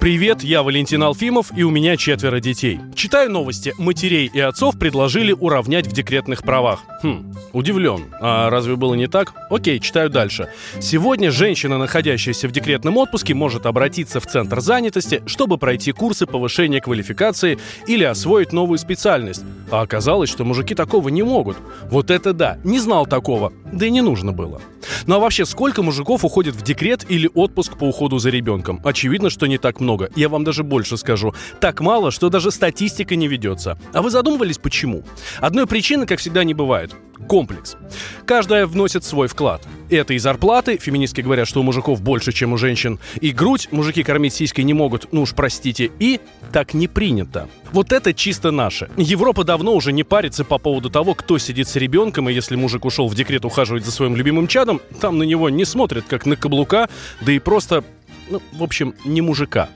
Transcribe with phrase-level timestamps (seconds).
[0.00, 2.78] Привет, я Валентин Алфимов, и у меня четверо детей.
[2.94, 3.74] Читаю новости.
[3.78, 6.84] Матерей и отцов предложили уравнять в декретных правах.
[7.02, 8.04] Хм, удивлен.
[8.20, 9.34] А разве было не так?
[9.50, 10.50] Окей, читаю дальше.
[10.80, 16.80] Сегодня женщина, находящаяся в декретном отпуске, может обратиться в Центр занятости, чтобы пройти курсы повышения
[16.80, 17.58] квалификации
[17.88, 19.42] или освоить новую специальность.
[19.72, 21.56] А оказалось, что мужики такого не могут.
[21.90, 23.52] Вот это да, не знал такого.
[23.72, 24.60] Да и не нужно было.
[25.06, 28.80] Ну а вообще, сколько мужиков уходит в декрет или отпуск по уходу за ребенком?
[28.84, 30.10] Очевидно, что не так много.
[30.16, 31.34] Я вам даже больше скажу.
[31.60, 33.78] Так мало, что даже статистика не ведется.
[33.92, 35.04] А вы задумывались, почему?
[35.40, 36.94] Одной причины, как всегда, не бывает.
[37.28, 37.76] Комплекс.
[38.24, 39.62] Каждая вносит свой вклад.
[39.90, 44.02] Это и зарплаты, феминистки говорят, что у мужиков больше, чем у женщин, и грудь мужики
[44.02, 46.20] кормить сиськой не могут, ну уж простите, и
[46.52, 47.48] так не принято.
[47.72, 48.88] Вот это чисто наше.
[48.96, 52.84] Европа давно уже не парится по поводу того, кто сидит с ребенком, и если мужик
[52.84, 56.36] ушел в декрет ухаживать за своим любимым чадом, там на него не смотрят как на
[56.36, 56.88] каблука,
[57.20, 57.84] да и просто,
[58.30, 59.68] ну, в общем, не мужика.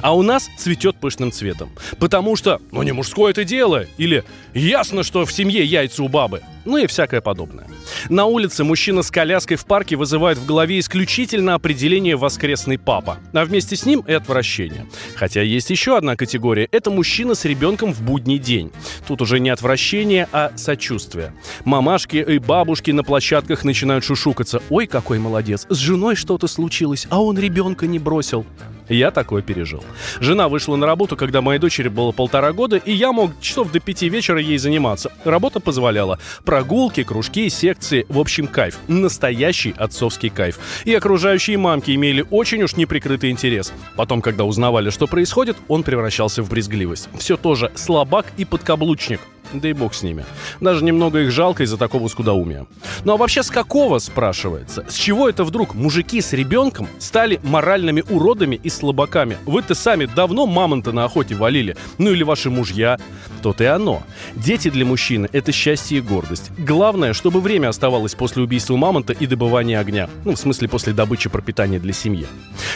[0.00, 1.70] А у нас цветет пышным цветом.
[1.98, 3.86] Потому что, ну не мужское это дело.
[3.98, 6.42] Или ясно, что в семье яйца у бабы.
[6.64, 7.66] Ну и всякое подобное.
[8.08, 13.44] На улице мужчина с коляской в парке вызывает в голове исключительно определение «воскресный папа», а
[13.44, 14.86] вместе с ним и отвращение.
[15.16, 18.70] Хотя есть еще одна категория– это мужчина с ребенком в будний день.
[19.08, 21.34] Тут уже не отвращение, а сочувствие.
[21.64, 24.62] Мамашки и бабушки на площадках начинают шушукаться.
[24.70, 25.66] «Ой, какой молодец!
[25.68, 28.46] С женой что-то случилось, а он ребенка не бросил».
[28.92, 29.82] Я такое пережил.
[30.20, 33.80] Жена вышла на работу, когда моей дочери было полтора года, и я мог часов до
[33.80, 35.12] пяти вечера ей заниматься.
[35.24, 36.18] Работа позволяла.
[36.44, 38.04] Прогулки, кружки, секции.
[38.08, 38.78] В общем, кайф.
[38.88, 40.58] Настоящий отцовский кайф.
[40.84, 43.72] И окружающие мамки имели очень уж неприкрытый интерес.
[43.96, 47.08] Потом, когда узнавали, что происходит, он превращался в брезгливость.
[47.18, 49.20] Все тоже слабак и подкаблучник.
[49.52, 50.24] Да и бог с ними.
[50.60, 52.66] Даже немного их жалко из-за такого скудоумия.
[53.04, 54.84] Ну а вообще с какого, спрашивается?
[54.88, 59.36] С чего это вдруг мужики с ребенком стали моральными уродами и слабаками?
[59.44, 61.76] Вы-то сами давно мамонта на охоте валили.
[61.98, 62.98] Ну или ваши мужья.
[63.42, 64.02] То-то и оно.
[64.36, 66.50] Дети для мужчины– это счастье и гордость.
[66.58, 70.08] Главное, чтобы время оставалось после убийства мамонта и добывания огня.
[70.24, 72.26] Ну, в смысле, после добычи пропитания для семьи.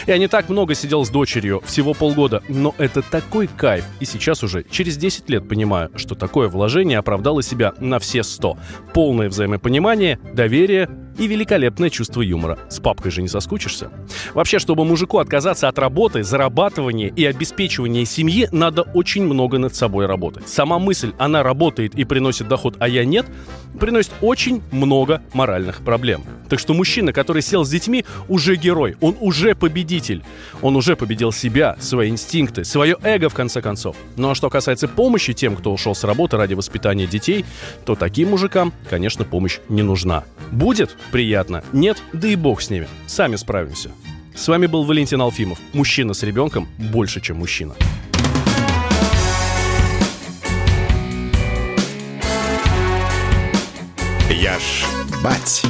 [0.07, 3.85] Я не так много сидел с дочерью, всего полгода, но это такой кайф.
[4.01, 8.57] И сейчас уже, через 10 лет понимаю, что такое вложение оправдало себя на все 100.
[8.93, 12.59] Полное взаимопонимание, доверие и великолепное чувство юмора.
[12.69, 13.89] С папкой же не соскучишься.
[14.33, 20.05] Вообще, чтобы мужику отказаться от работы, зарабатывания и обеспечивания семьи, надо очень много над собой
[20.05, 20.47] работать.
[20.47, 23.25] Сама мысль «она работает и приносит доход, а я нет»
[23.77, 26.23] приносит очень много моральных проблем.
[26.49, 30.23] Так что мужчина, который сел с детьми, уже герой, он уже победитель.
[30.61, 33.95] Он уже победил себя, свои инстинкты, свое эго, в конце концов.
[34.15, 37.45] Ну а что касается помощи тем, кто ушел с работы ради воспитания детей,
[37.85, 40.23] то таким мужикам, конечно, помощь не нужна.
[40.51, 40.95] Будет?
[41.11, 41.63] Приятно.
[41.73, 42.01] Нет?
[42.13, 42.87] Да и бог с ними.
[43.07, 43.91] Сами справимся.
[44.35, 45.57] С вами был Валентин Алфимов.
[45.73, 47.73] Мужчина с ребенком больше, чем мужчина.
[54.29, 54.85] Я ж
[55.23, 55.63] бать.